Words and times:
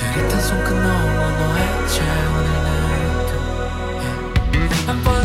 흐릿한 0.00 0.40
손끝 0.40 0.72
너와 0.72 1.30
너의 1.30 1.88
채 1.88 2.02
오늘 2.32 2.48
내꿈 4.86 5.19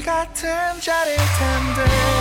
같은 0.00 0.48
자리일 0.80 1.16
텐데. 1.16 2.17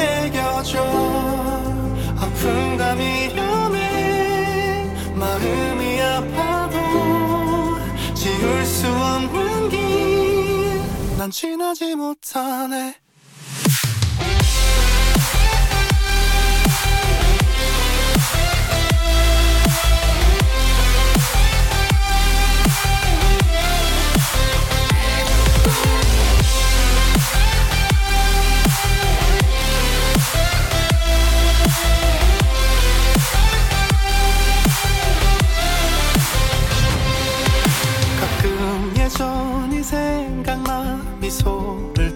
새겨줘. 0.00 0.80
아픈가 2.16 2.94
미련해 2.94 4.94
마음이 5.14 6.00
아파도 6.00 6.78
지울 8.14 8.64
수 8.64 8.86
없는 8.88 9.68
길 9.68 9.80
난 11.18 11.30
지나지 11.30 11.94
못하네. 11.96 12.94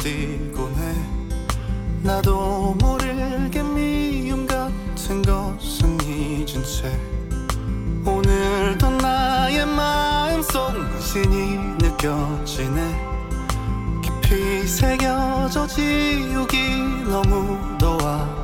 뛰곤 0.04 0.74
해 0.74 0.94
나도 2.02 2.76
모르게 2.78 3.62
미움 3.62 4.46
같은 4.46 5.22
것은 5.22 5.98
잊은 6.02 6.62
채 6.62 6.92
오늘도 8.04 8.90
나의 8.98 9.64
마음속 9.64 10.74
신이 11.00 11.56
느껴지네. 11.78 13.14
깊이 14.02 14.66
새겨져 14.66 15.66
지우기 15.66 16.58
너무 17.08 17.58
너와 17.80 18.43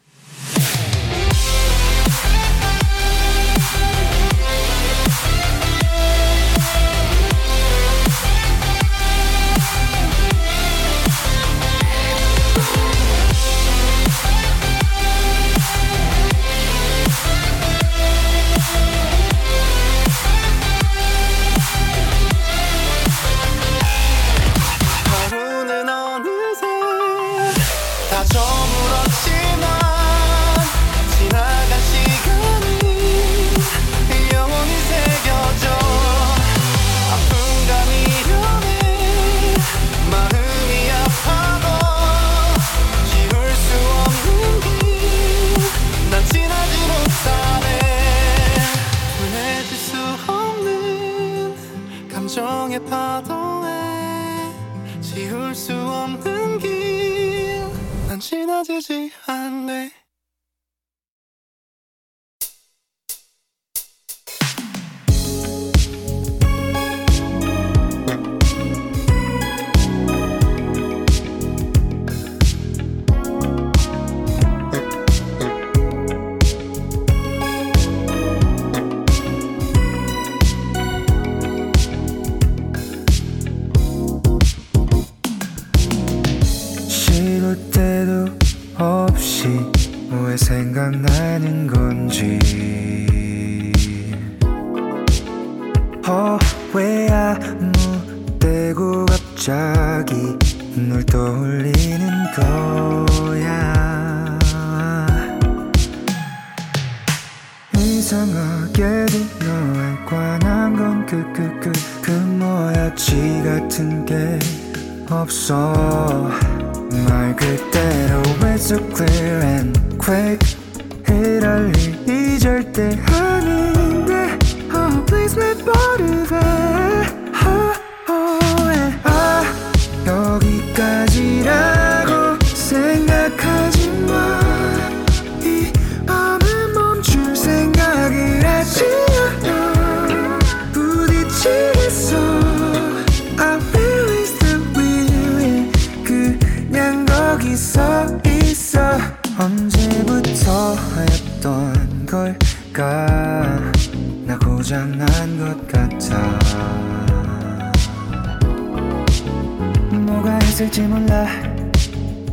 있을지 160.61 160.81
몰라. 160.81 161.25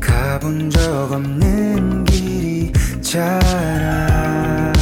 가본 0.01 0.69
적 0.69 1.12
없는 1.12 2.05
길이 2.05 2.71
자라. 3.01 4.73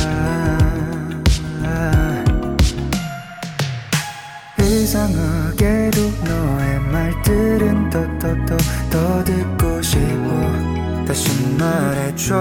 이상하게도 4.59 6.01
너의 6.25 6.81
말들은 6.81 7.91
더 7.91 8.01
더 8.19 8.35
더 8.47 8.57
더 8.91 9.25
듣고 9.25 9.81
싶어. 9.83 11.05
다시 11.07 11.31
말해줘. 11.57 12.35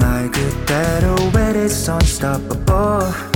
말 0.00 0.30
그대로 0.32 1.14
It 1.36 1.58
is 1.58 1.88
unstoppable. 1.88 3.33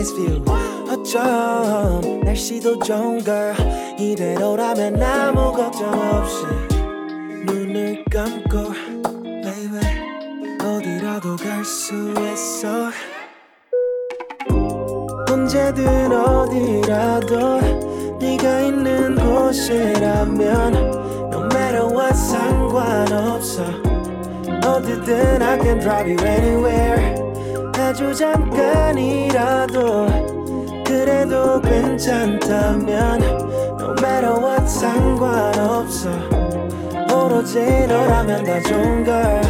nice 0.00 0.10
view 0.12 0.42
어쩜 0.88 2.20
날씨도 2.24 2.78
좋은 2.78 3.22
girl 3.22 3.39
오로지 37.31 37.87
너라면 37.87 38.43
다 38.43 38.59
좋은 38.59 39.05
걸. 39.05 39.41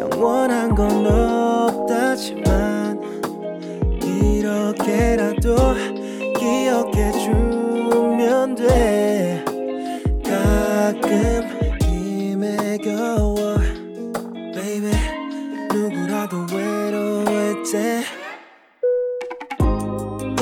영원한 0.00 0.74
건 0.74 1.06
없다지만 1.06 3.00
이렇게라도 4.02 5.54
기억해주면 6.36 7.76
돼. 8.56 9.44
가끔 10.24 11.78
힘에 11.80 12.76
겨워. 12.78 13.54
Baby 14.52 14.90
누구라도 15.72 16.44
외로울 16.52 17.62
때 17.70 18.02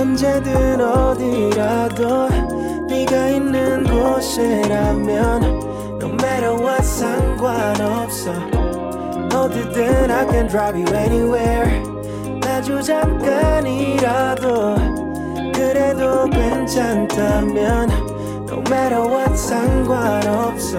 언제든 0.00 0.80
어디라도 0.80 2.30
네가 2.88 3.28
있는 3.28 3.84
곳이라면 3.84 5.49
상관없어. 7.00 8.30
어디든 9.32 10.10
I 10.10 10.26
can 10.28 10.46
drive 10.48 10.76
you 10.78 10.86
anywhere. 10.94 11.82
아주 12.44 12.82
잠깐이라도 12.82 14.74
그래도 15.54 16.28
괜찮다면 16.28 17.88
No 18.50 18.58
matter 18.68 19.00
what 19.08 19.34
상관없어. 19.34 20.78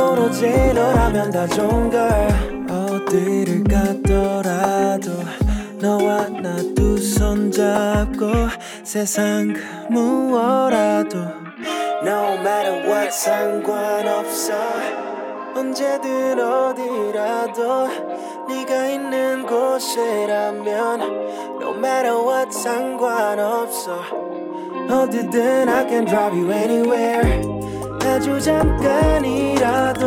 오로지 0.00 0.46
너라면 0.72 1.32
다 1.32 1.48
좋은 1.48 1.90
걸. 1.90 2.28
어디를 2.70 3.64
가더라도 3.64 5.10
너와 5.80 6.28
나 6.28 6.56
두 6.76 6.96
손 6.96 7.50
잡고 7.50 8.26
세상 8.84 9.52
그 9.52 9.60
무엇라도 9.92 11.18
No 12.04 12.34
matter 12.38 12.86
what 12.88 13.10
상관없어 13.10 14.54
언제든 15.58 16.38
어디라도 16.38 17.88
네가 18.48 18.86
있는 18.90 19.44
곳이라면 19.44 21.00
No 21.60 21.70
matter 21.70 22.16
what 22.16 22.52
상관없어. 22.52 23.98
어디든 24.88 25.68
I 25.68 25.88
can 25.88 26.06
drive 26.06 26.38
you 26.38 26.52
anywhere. 26.52 27.42
아주 28.04 28.40
잠깐이라도 28.40 30.06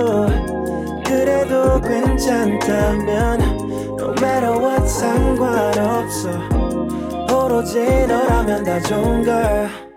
그래도 1.05 1.81
괜찮다면 1.81 3.41
No 3.99 4.11
matter 4.21 4.57
what 4.57 4.87
상관없어. 4.87 6.29
오로지 7.29 8.07
너라면 8.07 8.63
다 8.63 8.79
좋은 8.79 9.25
걸 9.25 9.90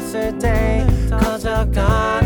떴을 0.00 0.38
때 0.38 0.86
커져가 1.10 2.19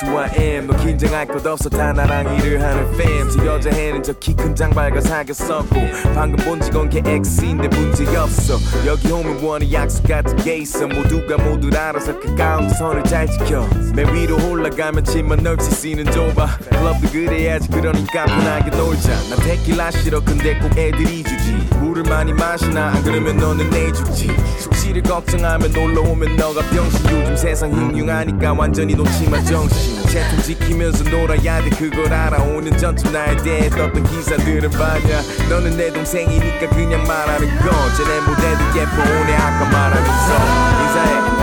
knows 0.00 0.02
who 0.02 0.16
I 0.16 0.28
am 0.38 0.66
너 0.66 0.76
긴장할 0.76 1.26
것 1.26 1.44
없어 1.46 1.68
다 1.68 1.92
나랑 1.92 2.36
일을 2.36 2.62
하는 2.62 2.92
fam. 2.94 3.30
저 3.30 3.46
여자 3.46 3.70
해는 3.70 4.02
저 4.02 4.12
키 4.18 4.34
큰 4.34 4.54
장발과 4.54 5.00
사귀었었고 5.00 5.74
방금 6.14 6.44
본 6.44 6.60
직원 6.60 6.88
걔 6.88 7.02
X인데 7.04 7.68
문제 7.68 8.04
없어. 8.16 8.54
여기 8.86 9.10
오면 9.12 9.42
원해 9.42 9.70
약속 9.72 10.06
같은 10.06 10.36
게 10.38 10.58
있어. 10.58 10.86
모두가 10.86 11.36
모두 11.38 11.68
알아서 11.76 12.18
그 12.18 12.34
가운데 12.34 12.74
선을 12.74 13.04
잘 13.04 13.26
지켜. 13.26 13.66
맨 13.94 14.12
위로 14.14 14.36
올라가면 14.50 15.04
치만 15.04 15.42
넓지 15.42 15.70
씨는 15.70 16.10
좁아. 16.10 16.58
클럽도 16.70 17.08
그래야지 17.10 17.68
그러니까 17.70 18.24
편하게 18.26 18.70
놀자. 18.76 19.10
나 19.30 19.36
테킬라 19.36 19.90
싫어. 19.90 20.20
근데 20.20 20.58
꼭 20.58 20.76
애들이 20.76 21.22
주지 21.22 21.56
많이 22.10 22.32
마시나? 22.32 22.88
안 22.88 23.02
그러면 23.04 23.36
너는 23.36 23.70
내주지. 23.70 24.28
숙취를 24.58 25.00
걱정하면 25.02 25.70
놀러 25.70 26.02
오면 26.02 26.34
너가 26.34 26.60
병신. 26.70 27.08
요즘 27.08 27.36
세상 27.36 27.70
흉흉하니까 27.70 28.52
완전히 28.52 28.96
놓지마 28.96 29.40
정신. 29.44 30.02
채통 30.08 30.42
지키면서 30.42 31.04
놀아야 31.04 31.62
돼. 31.62 31.70
그걸 31.70 32.12
알아 32.12 32.38
5년 32.38 32.76
전쯤 32.76 33.12
나에 33.12 33.36
대해 33.36 33.70
떴던 33.70 34.02
기사들은 34.02 34.70
반야 34.70 35.22
너는 35.48 35.76
내 35.76 35.92
동생이니까 35.92 36.68
그냥 36.70 37.04
말하는 37.06 37.46
거 37.60 37.70
쟤네 37.96 38.20
모델도 38.26 38.80
예뻐. 38.80 39.02
오네 39.02 39.36
아까 39.36 39.64
말하면서 39.70 40.34
인사해 40.82 41.39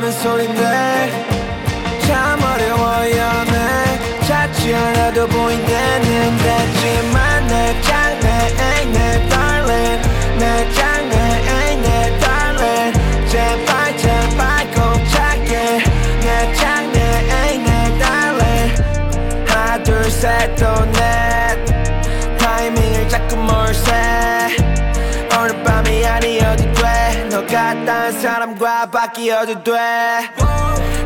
들어보는 0.00 0.12
소린데 0.12 0.89
과 28.59 28.85
바뀌어도 28.85 29.63
돼 29.63 29.71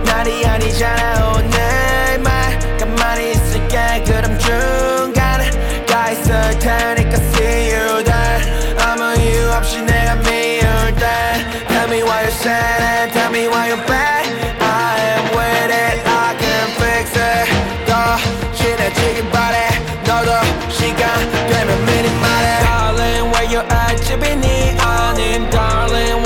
날이 0.04 0.44
아니잖아 0.48 1.34
오늘만 1.36 2.78
가만히 2.80 3.34
있을게 3.34 4.04
그럼 4.04 4.38
중간에 4.40 5.48
가 5.86 6.10
있을 6.10 6.58
테니까 6.58 7.14
see 7.14 7.72
you 7.72 8.04
there 8.04 8.76
아무 8.82 9.14
이유 9.22 9.48
없이 9.52 9.80
내가 9.80 10.16
미울 10.16 10.96
때 10.96 11.06
Tell 11.68 11.88
me 11.88 12.02
why 12.02 12.24
you're 12.24 12.32
sad 12.32 12.82
and 12.82 13.14
tell 13.14 13.30
me 13.30 13.48
why 13.48 13.68
you're 13.70 13.86
bad 13.86 14.26
I 14.60 15.00
am 15.00 15.26
with 15.30 15.70
it 15.70 16.02
I 16.10 16.36
can 16.36 16.68
fix 16.82 17.14
it 17.16 17.48
더 17.86 18.18
친해지길 18.56 19.30
바래 19.30 19.70
너도 20.04 20.32
시간 20.72 21.06
되면 21.48 21.86
미리 21.86 22.10
말해 22.10 22.60
Darling 22.66 23.30
where 23.30 23.46
you 23.54 23.62
at 23.70 24.04
집이니 24.04 24.80
아님 24.82 25.48
Darling 25.52 26.23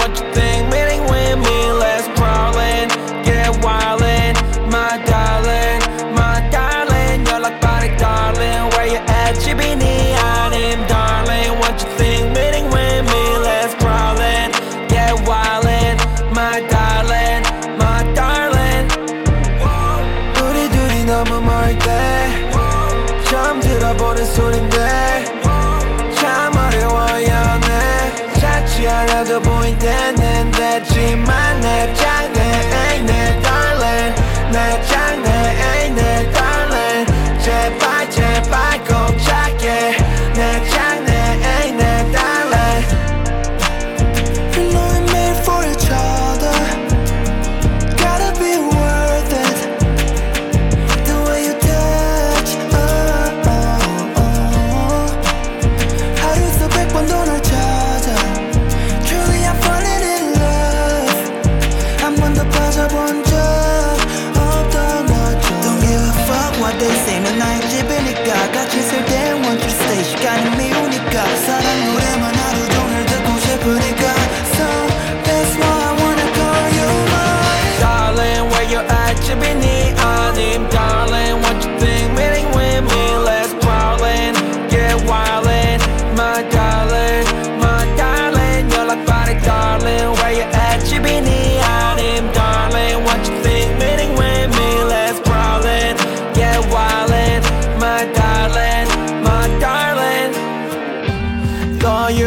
bad. 9.33 9.43
She 9.43 9.55
be 9.55 9.68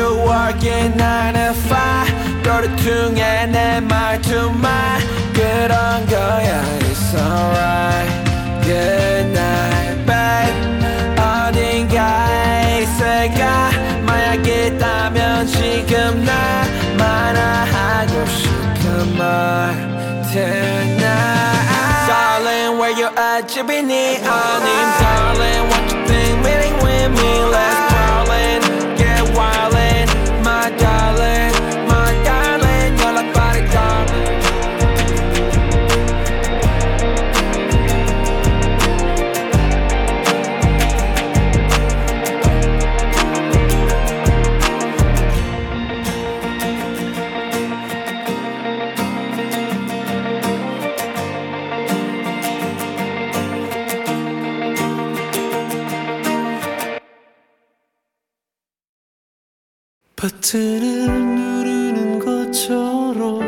you 0.01 0.15
working 0.25 0.97
9 0.97 1.33
to 1.35 1.53
5 1.53 2.43
너를 2.43 2.75
통해 2.77 3.45
내말 3.45 4.19
to 4.21 4.49
my. 4.49 4.99
그런 5.33 6.05
거야 6.07 6.63
It's 6.89 7.13
alright. 7.13 8.09
Good 8.63 9.27
night 9.37 10.05
babe. 10.07 10.57
어딘가에 11.21 12.81
있을까? 12.81 13.69
만약 14.05 14.47
있다면 14.47 15.45
지금 15.47 16.25
나만 16.25 17.35
하고 17.35 18.25
싶은 18.25 19.17
말 19.17 19.91
Tonight. 20.31 20.97
Darling 22.07 22.79
where 22.79 22.93
you 22.95 23.09
at 23.17 23.43
You 23.43 23.47
집이니 23.47 24.17
아닌 24.25 24.67
Darling 24.99 25.67
what 25.69 25.90
버튼을 60.21 61.07
누르는 61.09 62.19
것처럼 62.19 63.39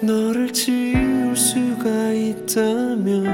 너를 0.00 0.52
지울 0.52 1.34
수가 1.34 2.12
있다면 2.12 3.26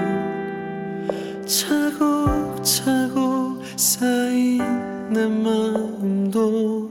차곡차곡 1.45 2.59
쌓인 3.77 4.57
내 5.11 5.27
마음도 5.27 6.89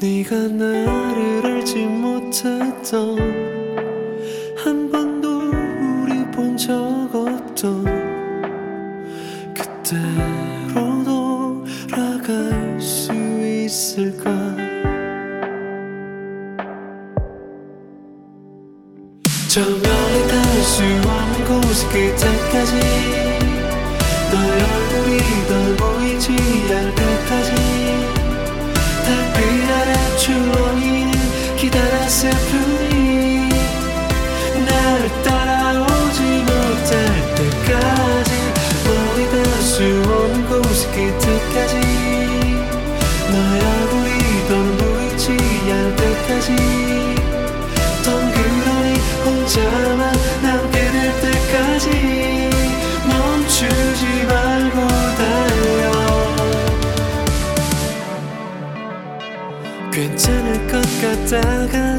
네가 0.00 0.34
나를 0.48 1.44
알지 1.44 1.84
못했던 1.84 3.18
한 4.64 4.90
번도 4.90 5.50
우리 5.50 6.24
본 6.30 6.56
적 6.56 6.72
없던 7.14 7.84
그때 9.52 10.45
있을까? 13.66 14.30
저 19.48 19.60
멀리 19.60 20.28
닿을 20.28 20.62
수 20.62 20.82
없는 20.82 21.44
곳 21.46 21.60
그때까지 21.90 22.72
너의 24.32 24.62
얼굴이 24.62 25.14
널 25.48 25.76
보이지 25.76 26.26
않을 26.70 26.94
때까지 26.94 27.50
달빛 29.04 29.70
아래 29.70 30.16
주렁이는 30.16 31.12
기다렸을 31.56 32.30
뿐 32.30 32.55
것같 61.30 61.95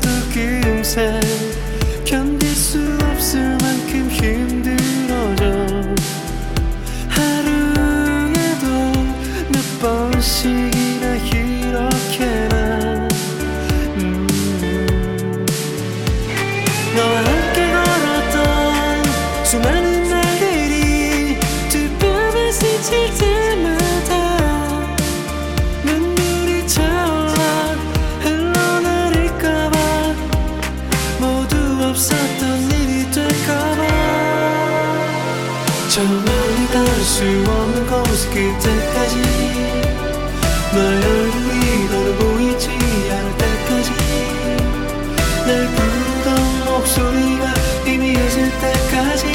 목소리가 46.78 47.54
희미해질 47.86 48.52
때까지. 48.60 49.26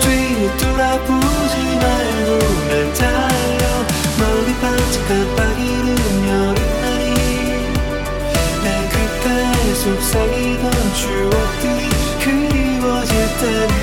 뒤를 0.00 0.56
돌아보지 0.56 1.56
말고 1.82 2.38
날 2.68 2.94
달려. 2.94 3.62
멀리 4.18 4.54
반짝한 4.60 5.36
깜빡이는 5.36 5.88
여름날이 6.28 7.08
내 8.64 8.66
귓가에 8.88 9.74
속삭이던 9.74 10.66
추억들이 10.94 11.80
그리워질 12.24 13.12
때 13.40 13.77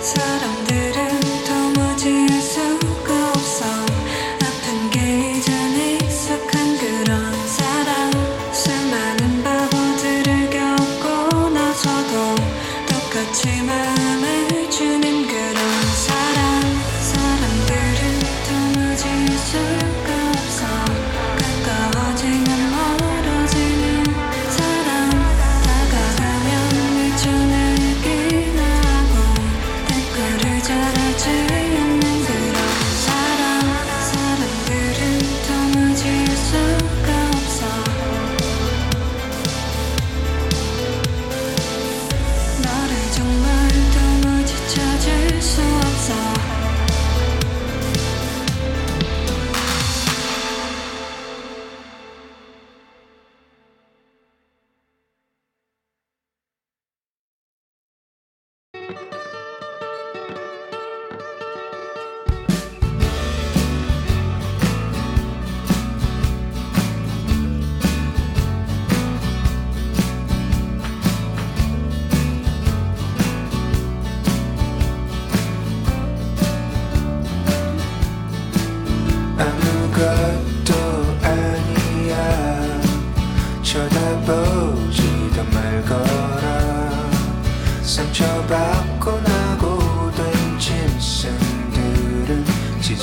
사랑 0.00 0.59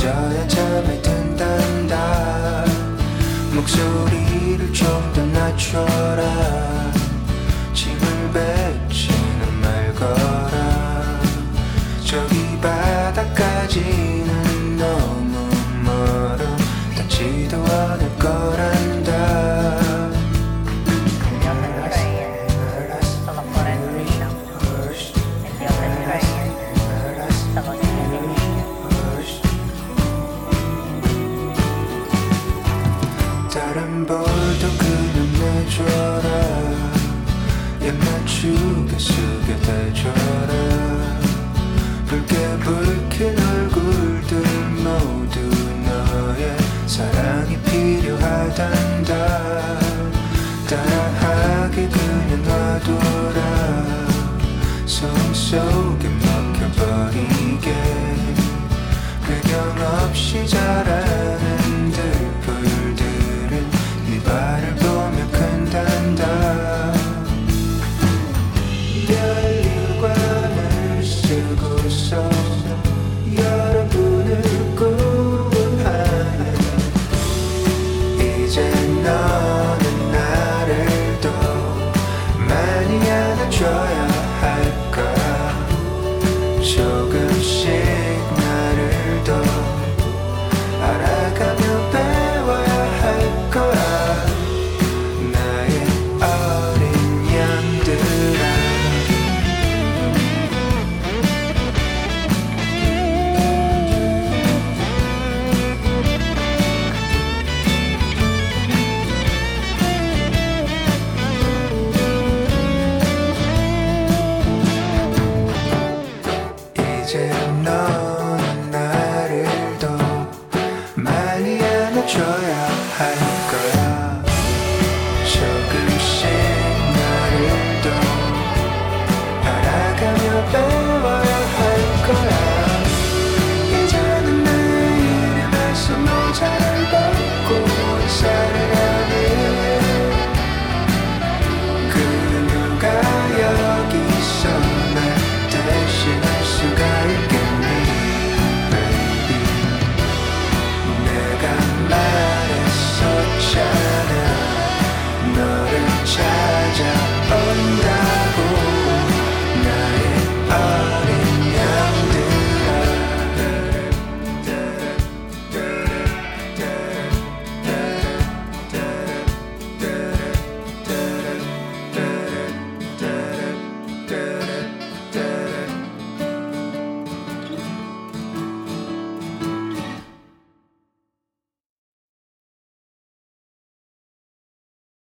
있어야 0.07 0.47
잠에 0.47 1.01
든단다. 1.01 2.65
목소리를 3.53 4.71
좀 4.71 4.87
더 5.13 5.25
낮춰라. 5.25 6.23
짐을 7.73 8.31
배 8.31 8.66